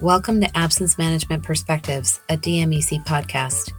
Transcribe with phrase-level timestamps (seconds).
[0.00, 3.74] Welcome to Absence Management Perspectives, a DMEC podcast.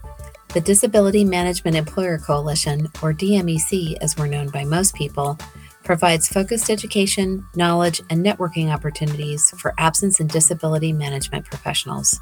[0.53, 5.39] The Disability Management Employer Coalition, or DMEC as we're known by most people,
[5.83, 12.19] provides focused education, knowledge, and networking opportunities for absence and disability management professionals.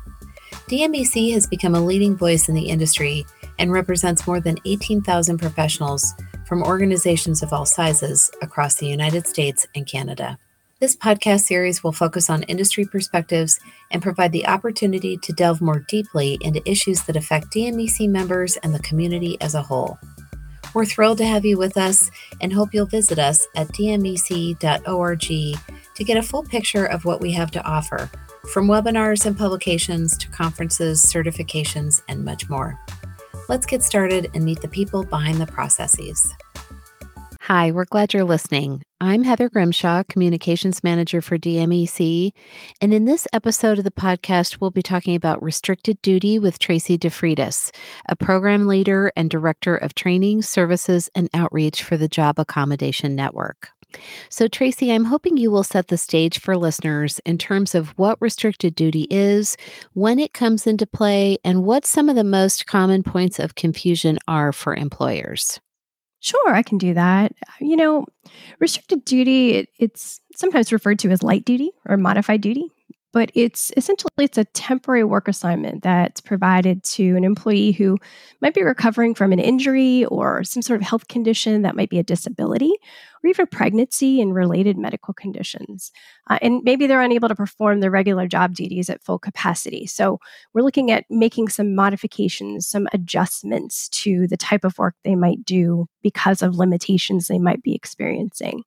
[0.69, 3.25] DMEC has become a leading voice in the industry
[3.59, 6.13] and represents more than 18,000 professionals
[6.47, 10.37] from organizations of all sizes across the United States and Canada.
[10.79, 13.59] This podcast series will focus on industry perspectives
[13.91, 18.73] and provide the opportunity to delve more deeply into issues that affect DMEC members and
[18.73, 19.99] the community as a whole.
[20.73, 26.03] We're thrilled to have you with us and hope you'll visit us at dmec.org to
[26.05, 28.09] get a full picture of what we have to offer,
[28.53, 32.79] from webinars and publications to conferences, certifications, and much more.
[33.49, 36.33] Let's get started and meet the people behind the processes.
[37.51, 38.83] Hi, we're glad you're listening.
[39.01, 42.29] I'm Heather Grimshaw, Communications Manager for DMEC.
[42.79, 46.95] And in this episode of the podcast, we'll be talking about restricted duty with Tracie
[46.95, 47.71] DeFreitas,
[48.07, 53.69] a program leader and director of training, services, and outreach for the Job Accommodation Network.
[54.29, 58.21] So, Tracie, I'm hoping you will set the stage for listeners in terms of what
[58.21, 59.57] restricted duty is,
[59.93, 64.19] when it comes into play, and what some of the most common points of confusion
[64.27, 65.59] are for employers.
[66.21, 67.33] Sure, I can do that.
[67.61, 68.05] You know,
[68.59, 72.71] restricted duty, it, it's sometimes referred to as light duty or modified duty
[73.11, 77.97] but it's essentially it's a temporary work assignment that's provided to an employee who
[78.41, 81.99] might be recovering from an injury or some sort of health condition that might be
[81.99, 82.71] a disability
[83.23, 85.91] or even pregnancy and related medical conditions
[86.29, 89.85] uh, and maybe they're unable to perform their regular job duties at full capacity.
[89.87, 90.19] So
[90.53, 95.43] we're looking at making some modifications some adjustments to the type of work they might
[95.43, 98.63] do because of limitations they might be experiencing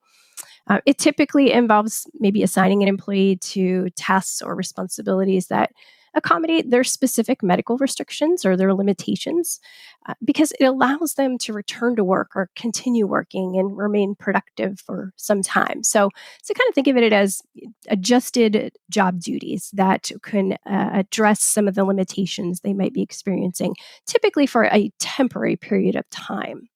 [0.69, 5.71] uh, it typically involves maybe assigning an employee to tasks or responsibilities that
[6.15, 9.61] accommodate their specific medical restrictions or their limitations
[10.07, 14.81] uh, because it allows them to return to work or continue working and remain productive
[14.81, 15.83] for some time.
[15.83, 16.11] So,
[16.43, 17.41] so kind of think of it as
[17.89, 23.75] adjusted job duties that can uh, address some of the limitations they might be experiencing,
[24.07, 26.69] typically for a temporary period of time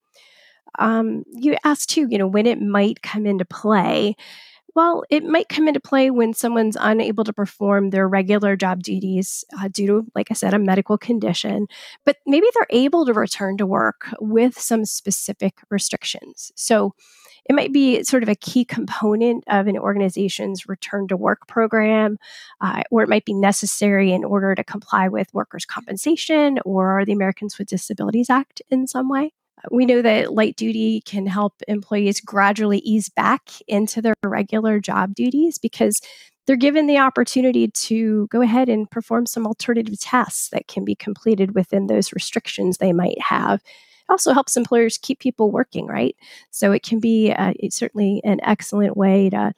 [0.79, 4.17] um, you asked too, you know, when it might come into play.
[4.75, 9.43] Well, it might come into play when someone's unable to perform their regular job duties
[9.59, 11.67] uh, due to, like I said, a medical condition,
[12.05, 16.53] but maybe they're able to return to work with some specific restrictions.
[16.57, 16.95] So
[17.49, 22.19] it might be sort of a key component of an organization's return to work program,
[22.61, 27.13] uh, or it might be necessary in order to comply with workers' compensation or the
[27.13, 29.33] Americans with Disabilities Act in some way.
[29.71, 35.15] We know that light duty can help employees gradually ease back into their regular job
[35.15, 36.01] duties because
[36.47, 40.95] they're given the opportunity to go ahead and perform some alternative tasks that can be
[40.95, 43.61] completed within those restrictions they might have.
[43.65, 46.15] It also helps employers keep people working, right?
[46.51, 49.53] So it can be uh, certainly an excellent way to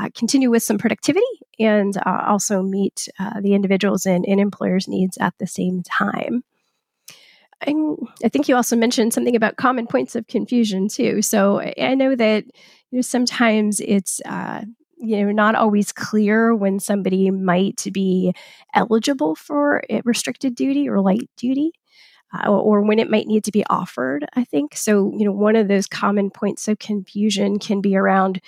[0.00, 1.24] uh, continue with some productivity
[1.60, 6.42] and uh, also meet uh, the individuals and, and employers' needs at the same time.
[8.24, 11.22] I think you also mentioned something about common points of confusion too.
[11.22, 12.44] So I know that
[12.90, 14.62] you know sometimes it's uh,
[14.98, 18.34] you know not always clear when somebody might be
[18.74, 21.72] eligible for restricted duty or light duty.
[22.34, 24.74] Uh, or when it might need to be offered, I think.
[24.74, 28.40] So, you know, one of those common points of confusion can be around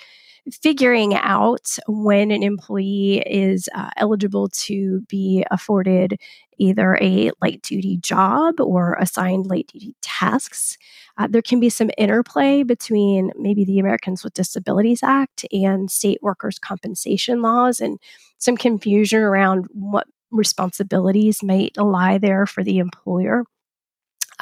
[0.51, 6.19] figuring out when an employee is uh, eligible to be afforded
[6.57, 10.77] either a light duty job or assigned light duty tasks.
[11.17, 16.19] Uh, there can be some interplay between maybe the Americans with Disabilities Act and state
[16.21, 17.99] workers' compensation laws and
[18.37, 23.45] some confusion around what responsibilities might lie there for the employer.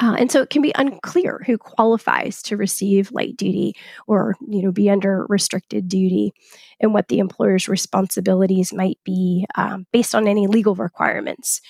[0.00, 3.74] Uh, and so it can be unclear who qualifies to receive light duty
[4.06, 6.32] or you know be under restricted duty
[6.80, 11.60] and what the employer's responsibilities might be um, based on any legal requirements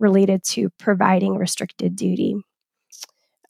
[0.00, 2.36] related to providing restricted duty.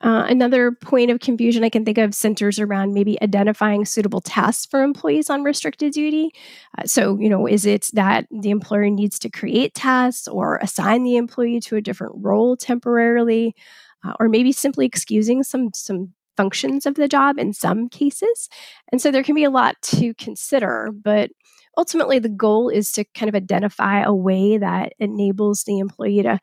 [0.01, 4.65] Uh, another point of confusion I can think of centers around maybe identifying suitable tasks
[4.65, 6.31] for employees on restricted duty.
[6.79, 11.03] Uh, so, you know, is it that the employer needs to create tasks or assign
[11.03, 13.57] the employee to a different role temporarily,
[14.05, 18.49] uh, or maybe simply excusing some some functions of the job in some cases?
[18.93, 21.31] And so there can be a lot to consider, but
[21.79, 26.39] ultimately, the goal is to kind of identify a way that enables the employee to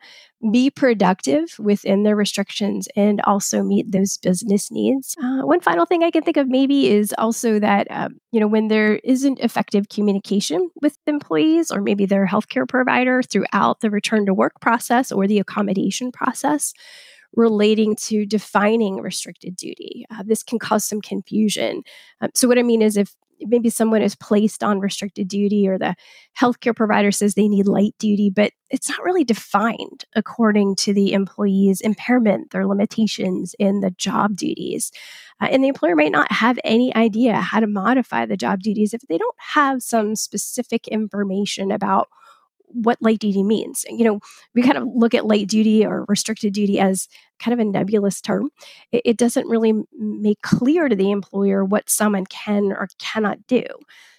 [0.50, 5.14] be productive within their restrictions and also meet those business needs.
[5.22, 8.46] Uh, one final thing I can think of maybe is also that, um, you know,
[8.46, 14.26] when there isn't effective communication with employees or maybe their healthcare provider throughout the return
[14.26, 16.72] to work process or the accommodation process,
[17.36, 20.04] relating to defining restricted duty.
[20.10, 21.82] Uh, this can cause some confusion.
[22.20, 25.78] Um, so, what I mean is, if maybe someone is placed on restricted duty or
[25.78, 25.94] the
[26.40, 31.12] healthcare provider says they need light duty, but it's not really defined according to the
[31.12, 34.90] employee's impairment, their limitations in the job duties.
[35.40, 38.94] Uh, and the employer might not have any idea how to modify the job duties
[38.94, 42.08] if they don't have some specific information about
[42.68, 43.84] what light duty means.
[43.88, 44.20] You know,
[44.54, 47.08] we kind of look at light duty or restricted duty as
[47.38, 48.50] kind of a nebulous term.
[48.92, 53.64] It, it doesn't really make clear to the employer what someone can or cannot do.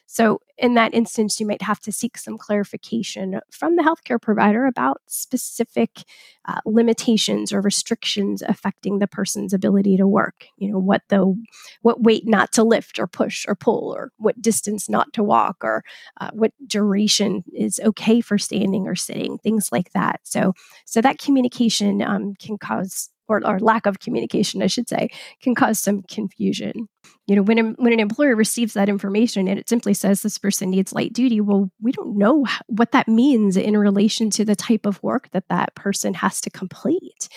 [0.10, 4.66] So, in that instance, you might have to seek some clarification from the healthcare provider
[4.66, 6.06] about specific
[6.46, 10.46] uh, limitations or restrictions affecting the person's ability to work.
[10.58, 11.36] You know, what the
[11.82, 15.58] what weight not to lift or push or pull, or what distance not to walk,
[15.62, 15.84] or
[16.22, 20.22] uh, what duration is okay for standing or sitting, things like that.
[20.24, 20.54] So,
[20.86, 25.10] so that communication um, can cause or, or lack of communication, I should say,
[25.42, 26.88] can cause some confusion.
[27.28, 30.70] You know, when, when an employer receives that information and it simply says this person
[30.70, 34.86] needs light duty, well, we don't know what that means in relation to the type
[34.86, 37.28] of work that that person has to complete.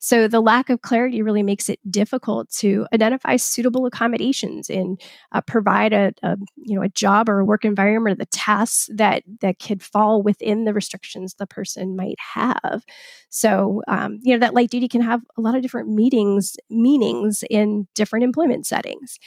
[0.00, 5.00] So the lack of clarity really makes it difficult to identify suitable accommodations and
[5.32, 8.88] uh, provide a, a, you know a job or a work environment or the tasks
[8.94, 12.82] that that could fall within the restrictions the person might have.
[13.28, 17.44] So um, you know that light duty can have a lot of different meetings meanings
[17.50, 19.18] in different employment settings.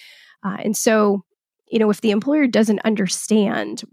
[0.43, 1.23] Uh, and so,
[1.67, 3.83] you know, if the employer doesn't understand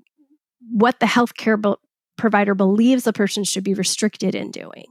[0.70, 1.80] what the healthcare be-
[2.16, 4.86] provider believes the person should be restricted in doing,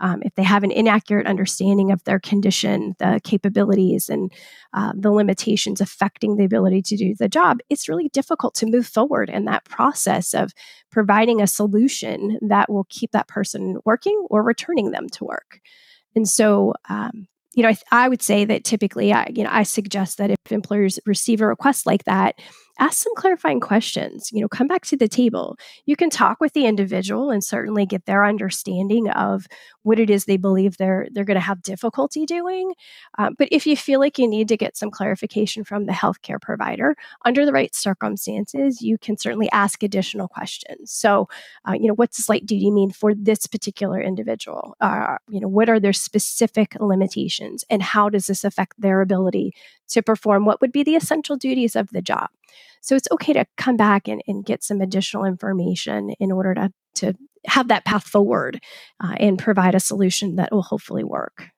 [0.00, 4.32] um, if they have an inaccurate understanding of their condition, the capabilities, and
[4.72, 8.86] uh, the limitations affecting the ability to do the job, it's really difficult to move
[8.86, 10.52] forward in that process of
[10.90, 15.60] providing a solution that will keep that person working or returning them to work.
[16.14, 17.26] And so, um,
[17.58, 20.38] you know, I, I, would say that typically, I, you know, I suggest that if
[20.52, 22.38] employers receive a request like that,
[22.78, 24.30] ask some clarifying questions.
[24.32, 25.56] You know, come back to the table.
[25.86, 29.46] You can talk with the individual and certainly get their understanding of
[29.82, 32.72] what it is they believe they're they're going to have difficulty doing.
[33.18, 36.40] Uh, but if you feel like you need to get some clarification from the healthcare
[36.40, 36.94] provider
[37.24, 40.90] under the right circumstances, you can certainly ask additional questions.
[40.92, 41.28] So,
[41.68, 44.76] uh, you know, what's light duty mean for this particular individual?
[44.80, 49.52] Uh, you know, what are their specific limitations, and how does this affect their ability
[49.88, 52.28] to perform what would be the essential duties of the job?
[52.80, 56.72] So it's okay to come back and, and get some additional information in order to,
[56.96, 57.14] to
[57.46, 58.60] have that path forward
[59.02, 61.48] uh, and provide a solution that will hopefully work.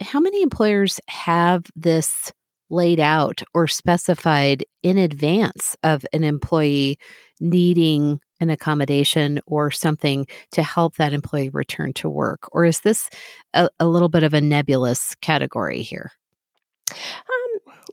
[0.00, 2.32] How many employers have this
[2.70, 6.98] laid out or specified in advance of an employee
[7.40, 12.48] needing an accommodation or something to help that employee return to work?
[12.52, 13.08] Or is this
[13.54, 16.12] a, a little bit of a nebulous category here?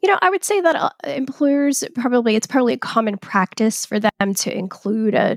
[0.06, 4.00] You know, I would say that uh, employers probably, it's probably a common practice for
[4.00, 5.36] them to include a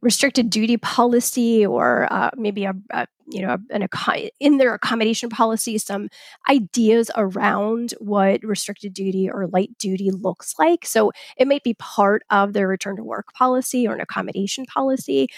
[0.00, 3.86] restricted duty policy or uh, maybe a, a, you know an
[4.40, 6.08] in their accommodation policy some
[6.48, 12.22] ideas around what restricted duty or light duty looks like so it might be part
[12.30, 15.28] of their return to work policy or an accommodation policy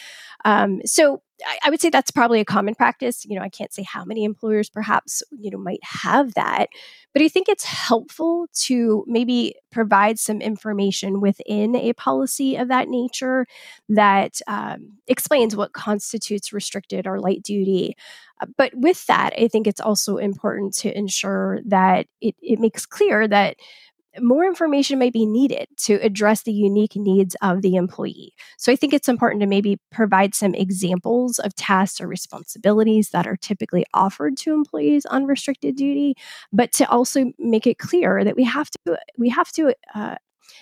[0.45, 3.25] um, so I, I would say that's probably a common practice.
[3.25, 6.69] You know, I can't say how many employers perhaps, you know, might have that,
[7.13, 12.89] but I think it's helpful to maybe provide some information within a policy of that
[12.89, 13.47] nature
[13.89, 17.97] that um, explains what constitutes restricted or light duty.
[18.41, 22.87] Uh, but with that, I think it's also important to ensure that it, it makes
[22.87, 23.57] clear that
[24.19, 28.33] more information may be needed to address the unique needs of the employee.
[28.59, 33.27] So I think it's important to maybe provide some examples of tasks or responsibilities that
[33.27, 36.15] are typically offered to employees on restricted duty,
[36.53, 40.17] but to also make it clear that we have to we have to uh,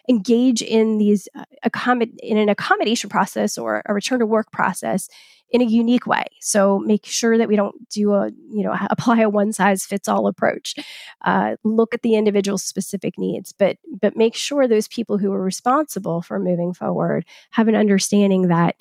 [0.09, 5.09] engage in these uh, accommod- in an accommodation process or a return to work process
[5.51, 6.25] in a unique way.
[6.41, 10.09] So make sure that we don't do a, you know, apply a one size fits
[10.09, 10.75] all approach.
[11.25, 15.43] Uh, look at the individual specific needs, but but make sure those people who are
[15.43, 18.77] responsible for moving forward have an understanding that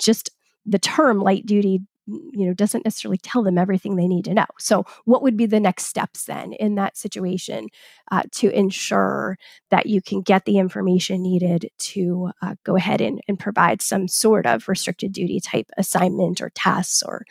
[0.00, 0.30] just
[0.64, 4.46] the term light duty you know doesn't necessarily tell them everything they need to know
[4.58, 7.68] so what would be the next steps then in that situation
[8.10, 9.36] uh, to ensure
[9.70, 14.06] that you can get the information needed to uh, go ahead and, and provide some
[14.06, 17.24] sort of restricted duty type assignment or tasks or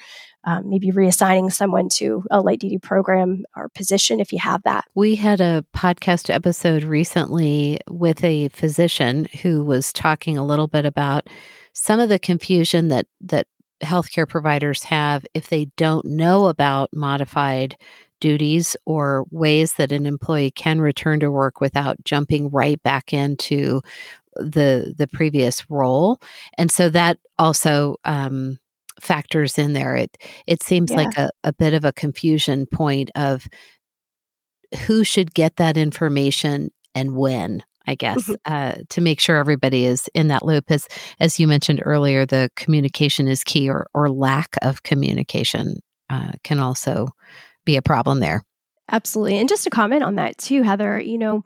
[0.46, 4.86] um, maybe reassigning someone to a light duty program or position if you have that.
[4.94, 10.86] We had a podcast episode recently with a physician who was talking a little bit
[10.86, 11.27] about
[11.74, 13.48] some of the confusion that that
[13.84, 17.75] healthcare providers have if they don't know about modified
[18.22, 23.82] duties or ways that an employee can return to work without jumping right back into
[24.36, 26.20] the the previous role.
[26.58, 28.58] And so that also um,
[29.00, 29.96] factors in there.
[29.96, 30.17] It
[30.48, 30.98] it seems yeah.
[30.98, 33.48] like a, a bit of a confusion point of
[34.86, 38.34] who should get that information and when I guess, mm-hmm.
[38.46, 40.72] uh, to make sure everybody is in that loop.
[40.72, 40.88] As
[41.20, 46.60] as you mentioned earlier, the communication is key, or or lack of communication uh, can
[46.60, 47.10] also
[47.65, 48.44] be a problem there.
[48.92, 51.00] Absolutely, and just to comment on that too, Heather.
[51.00, 51.44] You know,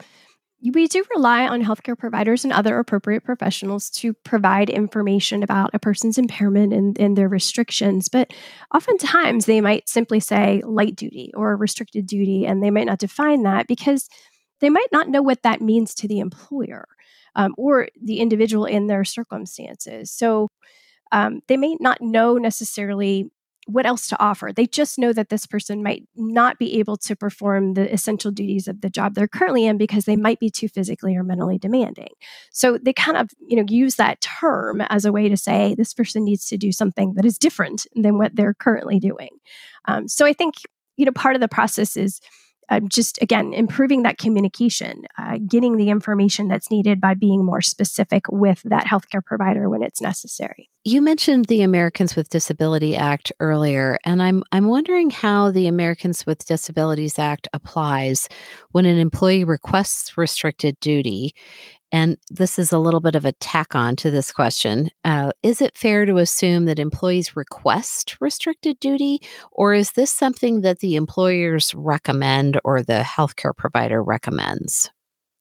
[0.61, 5.79] we do rely on healthcare providers and other appropriate professionals to provide information about a
[5.79, 8.09] person's impairment and, and, their restrictions.
[8.09, 8.33] But
[8.75, 13.43] oftentimes they might simply say light duty or restricted duty, and they might not define
[13.43, 14.09] that because
[14.61, 16.87] they might not know what that means to the employer
[17.35, 20.11] um, or the individual in their circumstances.
[20.11, 20.49] So
[21.11, 23.31] um, they may not know necessarily
[23.69, 24.51] what else to offer.
[24.51, 28.67] They just know that this person might not be able to perform the essential duties
[28.67, 32.09] of the job they're currently in because they might be too physically or mentally demanding.
[32.51, 35.93] So they kind of, you know, use that term as a way to say this
[35.93, 39.29] person needs to do something that is different than what they're currently doing.
[39.85, 40.55] Um, so I think,
[40.97, 42.19] you know, part of the process is
[42.69, 47.61] uh, just again improving that communication uh, getting the information that's needed by being more
[47.61, 50.69] specific with that healthcare provider when it's necessary.
[50.85, 56.25] You mentioned the americans with disability act earlier and i'm i'm wondering how the americans
[56.25, 58.27] with disabilities act applies
[58.71, 61.35] when an employee requests restricted duty
[61.91, 64.89] and this is a little bit of a tack on to this question.
[65.03, 70.61] Uh, is it fair to assume that employees request restricted duty, or is this something
[70.61, 74.89] that the employers recommend or the healthcare provider recommends?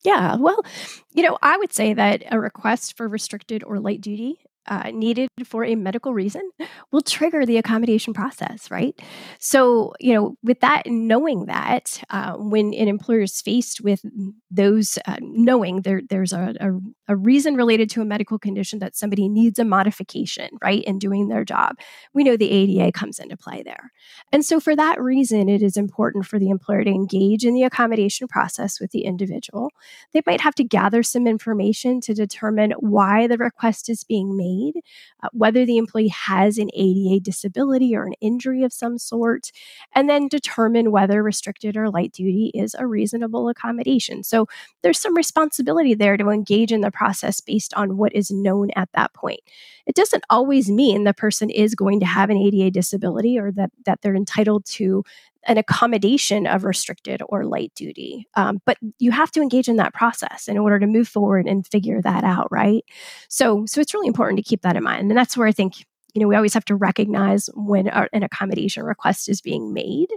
[0.05, 0.65] Yeah, well,
[1.13, 4.39] you know, I would say that a request for restricted or light duty
[4.69, 6.49] uh, needed for a medical reason
[6.93, 9.01] will trigger the accommodation process, right?
[9.39, 14.03] So, you know, with that, knowing that uh, when an employer is faced with
[14.51, 18.97] those, uh, knowing there, there's a, a, a, reason related to a medical condition that
[18.97, 21.77] somebody needs a modification, right, in doing their job,
[22.13, 23.91] we know the ADA comes into play there.
[24.33, 27.63] And so, for that reason, it is important for the employer to engage in the
[27.63, 29.71] accommodation process with the individual.
[30.13, 34.58] They might have to gather some information to determine why the request is being made
[34.59, 34.75] need,
[35.23, 39.51] uh, whether the employee has an ADA disability or an injury of some sort,
[39.95, 44.23] and then determine whether restricted or light duty is a reasonable accommodation.
[44.23, 44.47] So
[44.83, 48.89] there's some responsibility there to engage in the process based on what is known at
[48.95, 49.41] that point.
[49.87, 53.71] It doesn't always mean the person is going to have an ADA disability or that,
[53.87, 55.05] that they're entitled to
[55.49, 58.29] an accommodation of restricted or light duty.
[58.35, 61.67] Um, but you have to engage in that process in order to move forward and
[61.67, 62.85] figure that out, right?
[63.29, 65.87] So, so it's really important to keep that in mind, and that's where I think
[66.15, 70.09] you know we always have to recognize when our, an accommodation request is being made.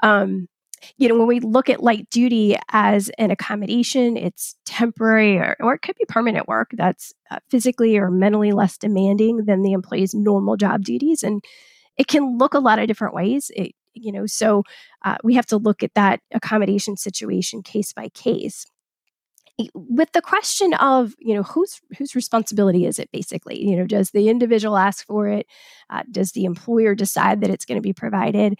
[0.00, 0.48] Um,
[0.96, 5.74] you know, when we look at light duty as an accommodation, it's temporary or, or
[5.74, 10.14] it could be permanent work that's uh, physically or mentally less demanding than the employee's
[10.14, 11.22] normal job duties.
[11.22, 11.44] And
[11.96, 13.50] it can look a lot of different ways.
[13.54, 14.62] It you know so
[15.04, 18.66] uh, we have to look at that accommodation situation case by case.
[19.74, 23.62] With the question of you know whose whose responsibility is it basically?
[23.62, 25.46] You know does the individual ask for it?
[25.90, 28.58] Uh, does the employer decide that it's going to be provided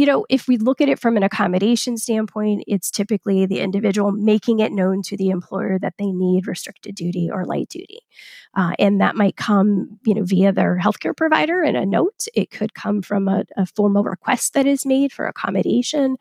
[0.00, 4.12] you know, if we look at it from an accommodation standpoint, it's typically the individual
[4.12, 8.00] making it known to the employer that they need restricted duty or light duty.
[8.54, 12.24] Uh, and that might come, you know, via their healthcare provider in a note.
[12.34, 16.16] It could come from a, a formal request that is made for accommodation.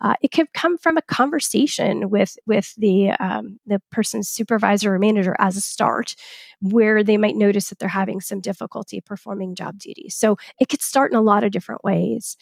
[0.00, 4.98] Uh, it could come from a conversation with with the um, the person's supervisor or
[4.98, 6.16] manager as a start,
[6.60, 10.16] where they might notice that they're having some difficulty performing job duties.
[10.16, 12.36] So it could start in a lot of different ways.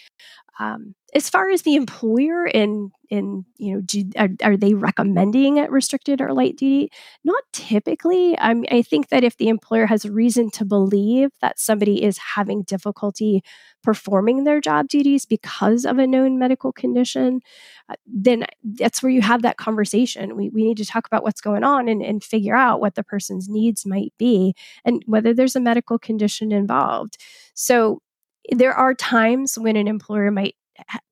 [0.58, 5.54] Um, as far as the employer and and you know do, are, are, they recommending
[5.70, 6.90] restricted or light duty?
[7.24, 8.38] Not typically.
[8.38, 12.62] I, I think that if the employer has reason to believe that somebody is having
[12.62, 13.42] difficulty
[13.82, 17.40] performing their job duties because of a known medical condition
[17.88, 20.36] uh, then that's where you have that conversation.
[20.36, 23.02] We, we need to talk about what's going on and, and figure out what the
[23.02, 27.16] person's needs might be and whether there's a medical condition involved.
[27.54, 28.02] So
[28.50, 30.54] there are times when an employer might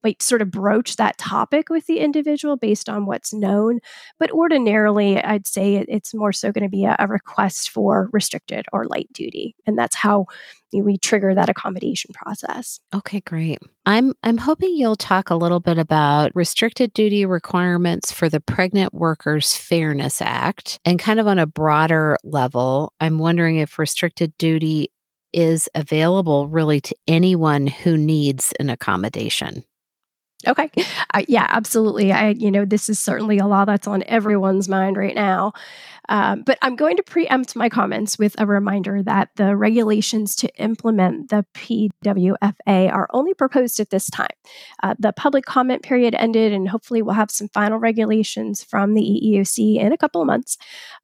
[0.02, 3.80] might sort of broach that topic with the individual based on what's known.
[4.18, 8.66] But ordinarily, I'd say it's more so going to be a, a, request for restricted
[8.72, 10.26] or light duty, and that's how
[10.72, 12.80] we trigger that accommodation process.
[12.94, 13.58] Okay, great.
[13.86, 18.92] I'm I'm hoping you'll talk a little bit about restricted duty requirements for the Pregnant
[18.92, 22.92] Workers Fairness Act and kind of on a broader level.
[23.00, 24.90] I'm wondering if restricted duty
[25.36, 29.62] is available really to anyone who needs an accommodation.
[30.46, 30.70] Okay.
[31.14, 32.12] Uh, yeah, absolutely.
[32.12, 35.52] I, you know, this is certainly a law that's on everyone's mind right now.
[36.08, 40.54] Um, but I'm going to preempt my comments with a reminder that the regulations to
[40.56, 44.28] implement the PWFA are only proposed at this time.
[44.82, 49.02] Uh, the public comment period ended, and hopefully we'll have some final regulations from the
[49.02, 50.58] EEOC in a couple of months.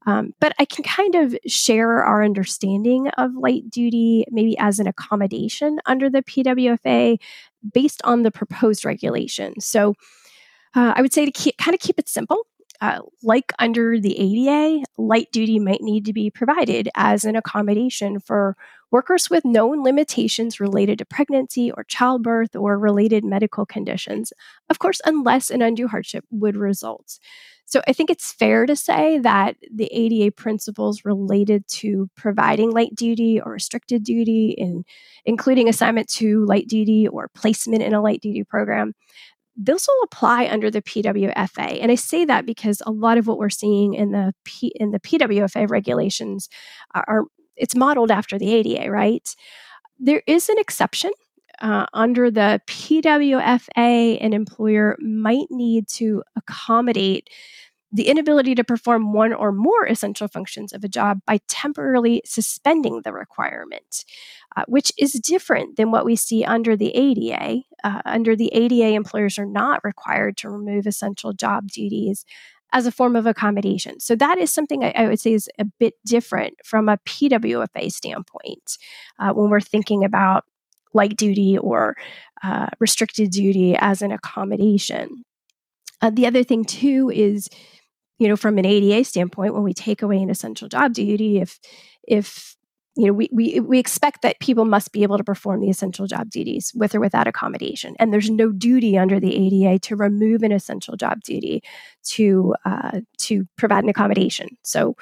[0.05, 4.87] Um, but I can kind of share our understanding of light duty, maybe as an
[4.87, 7.17] accommodation under the PWFA
[7.71, 9.59] based on the proposed regulation.
[9.59, 9.95] So
[10.75, 12.47] uh, I would say to keep, kind of keep it simple.
[12.81, 18.19] Uh, like under the ADA, light duty might need to be provided as an accommodation
[18.19, 18.57] for
[18.91, 24.33] workers with known limitations related to pregnancy or childbirth or related medical conditions,
[24.69, 27.19] of course, unless an undue hardship would result.
[27.73, 32.93] So I think it's fair to say that the ADA principles related to providing light
[32.93, 34.85] duty or restricted duty, and
[35.25, 38.93] including assignment to light duty or placement in a light duty program,
[39.57, 41.81] those will apply under the PWFA.
[41.81, 44.91] And I say that because a lot of what we're seeing in the P, in
[44.91, 46.49] the PWFA regulations
[46.93, 47.23] are, are
[47.55, 49.27] it's modeled after the ADA, right?
[49.97, 51.09] There is an exception
[51.59, 57.29] uh, under the PWFA, an employer might need to accommodate
[57.93, 63.01] the inability to perform one or more essential functions of a job by temporarily suspending
[63.03, 64.03] the requirement,
[64.57, 67.61] uh, which is different than what we see under the ADA.
[67.83, 72.25] Uh, under the ADA, employers are not required to remove essential job duties
[72.73, 73.99] as a form of accommodation.
[73.99, 77.91] So that is something I, I would say is a bit different from a PWFA
[77.91, 78.79] standpoint
[79.19, 80.45] uh, when we're thinking about
[80.95, 81.95] light duty or
[82.43, 85.23] uh, restricted duty as an accommodation.
[86.01, 87.47] Uh, the other thing too is
[88.19, 91.59] you know, from an ADA standpoint, when we take away an essential job duty, if
[92.07, 92.55] if
[92.95, 96.05] you know, we, we we expect that people must be able to perform the essential
[96.05, 100.43] job duties with or without accommodation, and there's no duty under the ADA to remove
[100.43, 101.63] an essential job duty
[102.03, 104.49] to uh, to provide an accommodation.
[104.61, 104.95] So,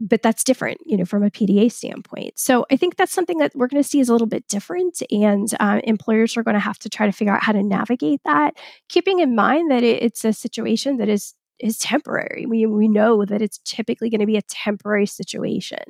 [0.00, 2.38] but that's different, you know, from a PDA standpoint.
[2.38, 5.02] So I think that's something that we're going to see is a little bit different,
[5.10, 8.20] and uh, employers are going to have to try to figure out how to navigate
[8.26, 8.54] that,
[8.90, 12.46] keeping in mind that it, it's a situation that is is temporary.
[12.46, 15.82] We, we know that it's typically going to be a temporary situation.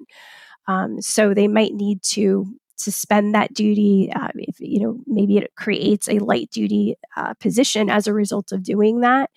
[0.67, 2.47] Um, so they might need to
[2.77, 7.89] suspend that duty uh, if you know maybe it creates a light duty uh, position
[7.89, 9.31] as a result of doing that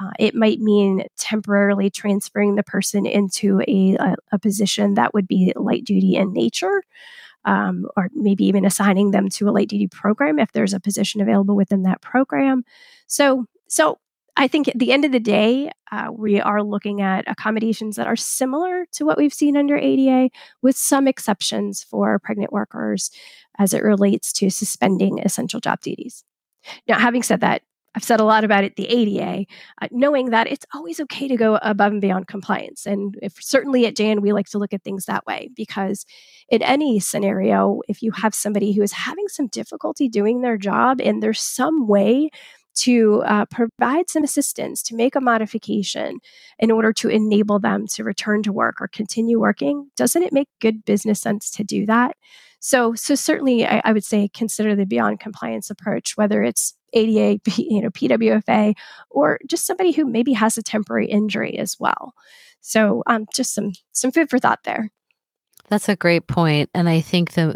[0.00, 5.26] uh, it might mean temporarily transferring the person into a, a, a position that would
[5.26, 6.82] be light duty in nature
[7.44, 11.20] um, or maybe even assigning them to a light duty program if there's a position
[11.20, 12.62] available within that program
[13.08, 13.98] so so
[14.36, 18.06] I think at the end of the day, uh, we are looking at accommodations that
[18.06, 20.30] are similar to what we've seen under ADA,
[20.62, 23.10] with some exceptions for pregnant workers
[23.58, 26.24] as it relates to suspending essential job duties.
[26.88, 27.62] Now, having said that,
[27.94, 29.46] I've said a lot about it, the ADA,
[29.82, 32.86] uh, knowing that it's always okay to go above and beyond compliance.
[32.86, 36.06] And if certainly at JAN, we like to look at things that way because
[36.48, 41.00] in any scenario, if you have somebody who is having some difficulty doing their job
[41.00, 42.30] and there's some way
[42.80, 46.18] to uh, provide some assistance to make a modification
[46.58, 49.90] in order to enable them to return to work or continue working.
[49.96, 52.16] Doesn't it make good business sense to do that?
[52.60, 57.38] So so certainly I, I would say consider the beyond compliance approach whether it's ada
[57.56, 58.74] you know pwfa
[59.10, 62.12] or just somebody who maybe has a temporary injury as well.
[62.60, 64.90] So um, just some some food for thought there.
[65.68, 67.54] That's a great point and i think the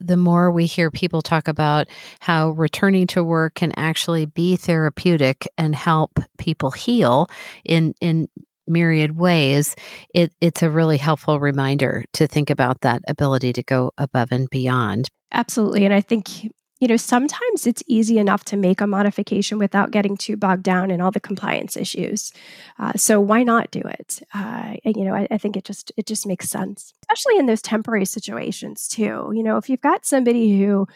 [0.00, 1.88] the more we hear people talk about
[2.20, 7.28] how returning to work can actually be therapeutic and help people heal
[7.64, 8.28] in in
[8.68, 9.76] myriad ways,
[10.12, 14.50] it, it's a really helpful reminder to think about that ability to go above and
[14.50, 15.08] beyond.
[15.32, 15.84] Absolutely.
[15.84, 20.16] And I think you know, sometimes it's easy enough to make a modification without getting
[20.16, 22.32] too bogged down in all the compliance issues.
[22.78, 24.22] Uh, so why not do it?
[24.34, 27.62] Uh, you know, I, I, think it just it just makes sense, especially in those
[27.62, 29.32] temporary situations too.
[29.34, 30.86] You know, if you've got somebody who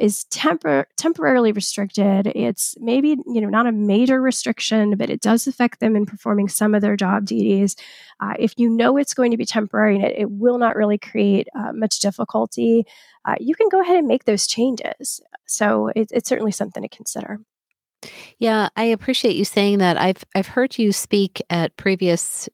[0.00, 5.46] is tempor- temporarily restricted, it's maybe you know not a major restriction, but it does
[5.46, 7.76] affect them in performing some of their job duties.
[8.20, 10.96] Uh, if you know it's going to be temporary and it, it will not really
[10.96, 12.86] create uh, much difficulty
[13.26, 15.20] uh, you can go ahead and make those changes.
[15.46, 17.40] So it, it's certainly something to consider.
[18.38, 19.96] Yeah, I appreciate you saying that.
[19.96, 22.48] I've I've heard you speak at previous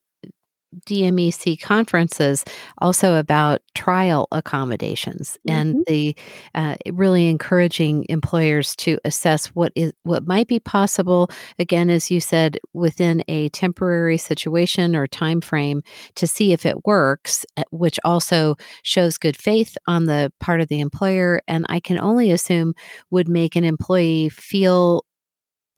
[0.87, 2.45] DMEC conferences
[2.79, 5.59] also about trial accommodations mm-hmm.
[5.59, 6.17] and the
[6.55, 12.21] uh, really encouraging employers to assess what is what might be possible again as you
[12.21, 15.83] said within a temporary situation or time frame
[16.15, 20.69] to see if it works eh, which also shows good faith on the part of
[20.69, 22.75] the employer and I can only assume
[23.11, 25.05] would make an employee feel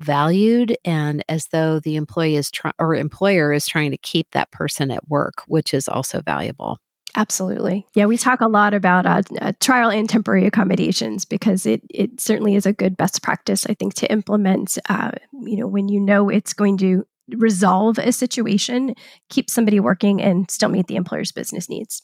[0.00, 4.50] valued and as though the employee is trying or employer is trying to keep that
[4.50, 6.78] person at work, which is also valuable.
[7.16, 7.86] Absolutely.
[7.94, 12.20] Yeah, we talk a lot about uh, uh, trial and temporary accommodations because it it
[12.20, 14.78] certainly is a good best practice, I think, to implement.
[14.88, 18.94] Uh, you know, when you know it's going to resolve a situation,
[19.30, 22.02] keep somebody working, and still meet the employer's business needs.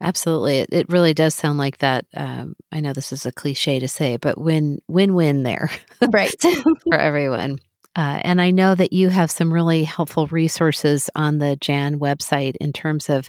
[0.00, 0.58] Absolutely.
[0.58, 2.06] It, it really does sound like that.
[2.14, 5.70] Um, I know this is a cliche to say, but win, win, win there.
[6.10, 6.34] Right.
[6.84, 7.58] for everyone.
[7.96, 12.54] Uh, and I know that you have some really helpful resources on the JAN website
[12.60, 13.28] in terms of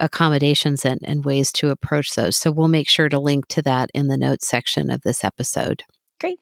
[0.00, 2.36] accommodations and, and ways to approach those.
[2.36, 5.84] So we'll make sure to link to that in the notes section of this episode.
[6.20, 6.40] Great.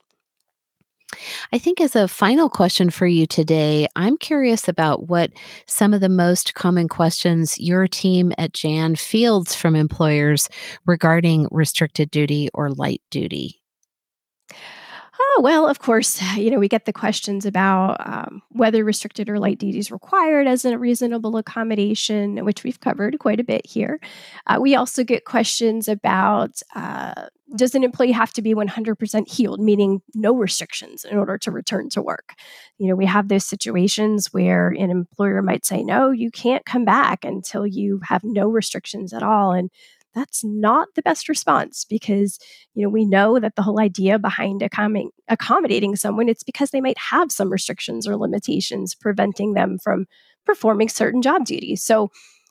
[1.52, 5.30] I think, as a final question for you today, I'm curious about what
[5.66, 10.48] some of the most common questions your team at JAN fields from employers
[10.86, 13.60] regarding restricted duty or light duty.
[15.20, 19.38] Oh, well, of course, you know, we get the questions about um, whether restricted or
[19.38, 24.00] light duty is required as a reasonable accommodation, which we've covered quite a bit here.
[24.46, 29.60] Uh, we also get questions about uh, does an employee have to be 100% healed,
[29.60, 32.32] meaning no restrictions in order to return to work?
[32.78, 36.86] You know, we have those situations where an employer might say, no, you can't come
[36.86, 39.52] back until you have no restrictions at all.
[39.52, 39.70] And
[40.14, 42.38] that's not the best response because
[42.74, 44.62] you know we know that the whole idea behind
[45.28, 50.06] accommodating someone it's because they might have some restrictions or limitations preventing them from
[50.44, 52.10] performing certain job duties so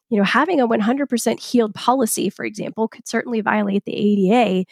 [0.10, 4.66] you know having a 100% healed policy for example could certainly violate the ada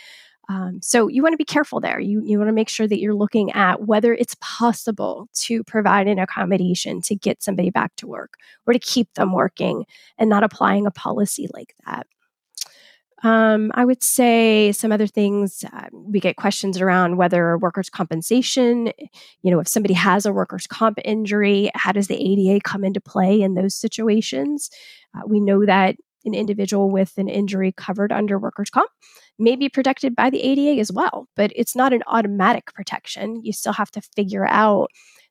[0.49, 1.99] um, so you want to be careful there.
[1.99, 6.08] You, you want to make sure that you're looking at whether it's possible to provide
[6.08, 8.34] an accommodation to get somebody back to work
[8.65, 9.86] or to keep them working
[10.17, 12.08] and not applying a policy like that.
[13.23, 15.65] Um, I would say some other things.
[15.71, 18.91] Uh, we get questions around whether workers' compensation,
[19.41, 23.01] you know, if somebody has a workers' comp injury, how does the ADA come into
[23.01, 24.69] play in those situations?
[25.15, 28.89] Uh, we know that an individual with an injury covered under workers' comp
[29.38, 33.41] may be protected by the ADA as well, but it's not an automatic protection.
[33.43, 34.89] You still have to figure out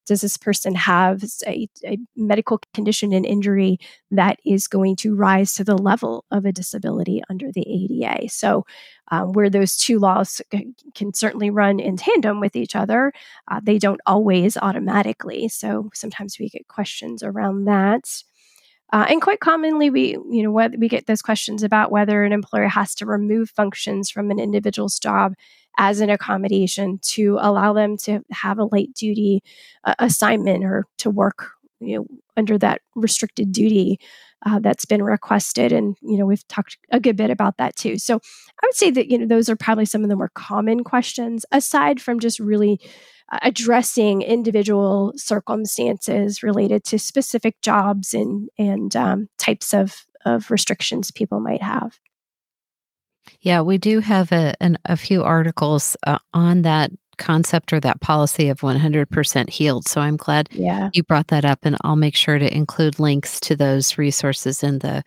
[0.09, 3.79] does this person have a, a, medical condition and injury
[4.11, 8.29] that is going to rise to the level of a disability under the ADA?
[8.29, 8.64] So,
[9.11, 10.40] um, where those two laws
[10.94, 13.12] can certainly run in tandem with each other,
[13.51, 15.49] uh, they don't always automatically.
[15.49, 18.23] So, sometimes we get questions around that.
[18.90, 22.68] Uh, and quite commonly, we you know we get those questions about whether an employer
[22.68, 25.35] has to remove functions from an individual's job
[25.78, 29.42] as an accommodation to allow them to have a light duty
[29.84, 33.98] uh, assignment or to work you know under that restricted duty
[34.46, 35.72] uh, that's been requested.
[35.72, 37.98] And you know we've talked a good bit about that too.
[37.98, 40.84] So i would say that you know those are probably some of the more common
[40.84, 42.80] questions aside from just really
[43.32, 51.10] uh, addressing individual circumstances related to specific jobs and and um, types of of restrictions
[51.10, 51.98] people might have
[53.40, 58.00] yeah, we do have a, an, a few articles uh, on that concept or that
[58.00, 59.86] policy of 100% healed.
[59.88, 60.90] So I'm glad yeah.
[60.94, 64.78] you brought that up, and I'll make sure to include links to those resources in
[64.78, 65.04] the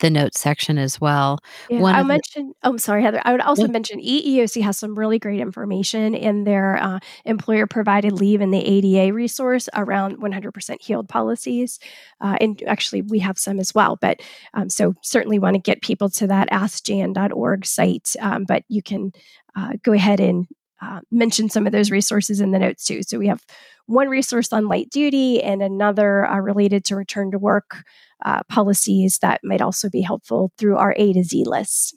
[0.00, 1.38] the notes section as well.
[1.68, 2.50] Yeah, One I mentioned.
[2.50, 3.20] The, oh, I'm sorry, Heather.
[3.24, 3.72] I would also yeah.
[3.72, 8.64] mention EEOC has some really great information in their uh, employer provided leave and the
[8.64, 11.78] ADA resource around 100% healed policies,
[12.20, 13.96] uh, and actually we have some as well.
[14.00, 14.20] But
[14.54, 18.16] um, so certainly want to get people to that askjan.org site.
[18.20, 19.12] Um, but you can
[19.56, 20.46] uh, go ahead and
[20.82, 23.02] uh, mention some of those resources in the notes too.
[23.02, 23.42] So we have
[23.86, 27.84] one resource on light duty and another uh, related to return to work
[28.24, 31.94] uh, policies that might also be helpful through our A to Z lists.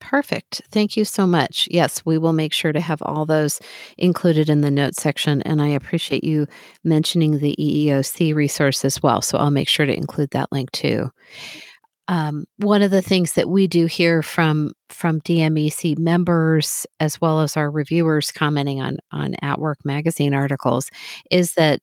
[0.00, 0.60] Perfect.
[0.70, 1.66] Thank you so much.
[1.70, 3.58] Yes, we will make sure to have all those
[3.96, 5.40] included in the notes section.
[5.42, 6.46] And I appreciate you
[6.84, 9.22] mentioning the EEOC resource as well.
[9.22, 11.10] So I'll make sure to include that link too.
[12.08, 17.40] Um, one of the things that we do hear from from DMEC members as well
[17.40, 20.90] as our reviewers commenting on on At Work magazine articles
[21.30, 21.80] is that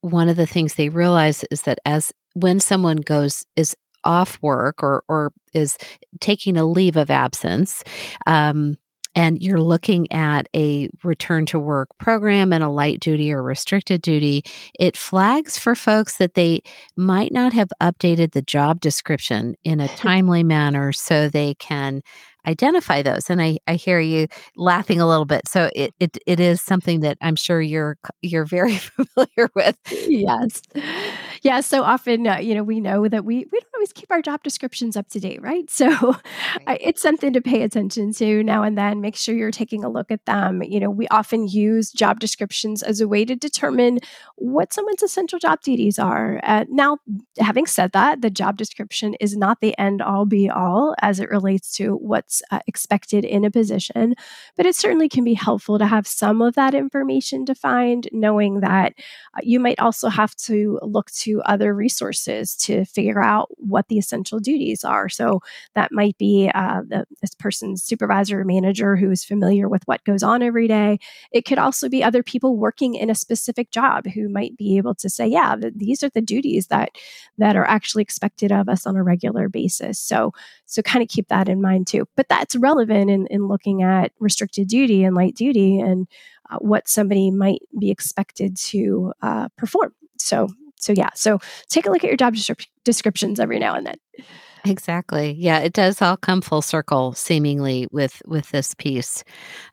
[0.00, 4.82] one of the things they realize is that as when someone goes is off work
[4.82, 5.76] or or is
[6.20, 7.82] taking a leave of absence
[8.26, 8.76] um,
[9.18, 14.00] and you're looking at a return to work program and a light duty or restricted
[14.00, 14.44] duty,
[14.78, 16.60] it flags for folks that they
[16.96, 22.00] might not have updated the job description in a timely manner so they can
[22.46, 25.48] identify those and I, I hear you laughing a little bit.
[25.48, 29.76] So it, it it is something that i'm sure you're you're very familiar with.
[29.90, 30.62] Yes
[31.42, 34.22] yeah so often uh, you know we know that we we don't always keep our
[34.22, 35.88] job descriptions up to date right so
[36.66, 36.80] right.
[36.80, 40.10] it's something to pay attention to now and then make sure you're taking a look
[40.10, 43.98] at them you know we often use job descriptions as a way to determine
[44.36, 46.98] what someone's essential job duties are uh, now
[47.38, 51.28] having said that the job description is not the end all be all as it
[51.30, 54.14] relates to what's uh, expected in a position.
[54.56, 58.94] But it certainly can be helpful to have some of that information defined, knowing that
[59.34, 63.98] uh, you might also have to look to other resources to figure out what the
[63.98, 65.08] essential duties are.
[65.08, 65.40] So
[65.74, 70.04] that might be uh, the, this person's supervisor or manager who is familiar with what
[70.04, 70.98] goes on every day.
[71.32, 74.94] It could also be other people working in a specific job who might be able
[74.96, 76.90] to say, yeah, th- these are the duties that
[77.38, 79.98] that are actually expected of us on a regular basis.
[79.98, 80.32] So
[80.66, 82.06] so kind of keep that in mind too.
[82.16, 86.06] But that's relevant in, in looking at restricted duty and light duty and
[86.50, 89.94] uh, what somebody might be expected to uh, perform.
[90.18, 91.38] So so yeah, so
[91.68, 92.34] take a look at your job
[92.84, 93.96] descriptions every now and then.
[94.64, 95.34] Exactly.
[95.38, 99.22] Yeah, it does all come full circle, seemingly with with this piece.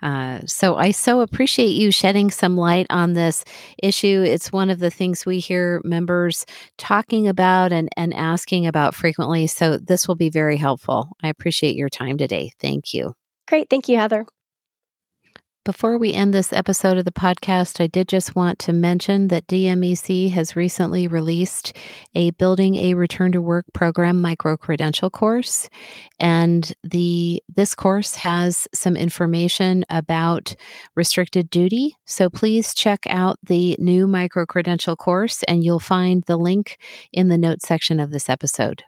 [0.02, 3.44] Uh, so I so appreciate you shedding some light on this
[3.82, 4.24] issue.
[4.26, 6.46] It's one of the things we hear members
[6.78, 9.48] talking about and and asking about frequently.
[9.48, 11.10] So this will be very helpful.
[11.24, 12.52] I appreciate your time today.
[12.60, 13.14] Thank you.
[13.48, 13.70] Great.
[13.70, 14.26] Thank you, Heather.
[15.66, 19.48] Before we end this episode of the podcast, I did just want to mention that
[19.48, 21.76] DMEC has recently released
[22.14, 25.68] a Building a Return to Work program micro credential course.
[26.20, 30.56] And the this course has some information about
[30.94, 31.98] restricted duty.
[32.06, 36.78] So please check out the new micro credential course and you'll find the link
[37.12, 38.84] in the notes section of this episode.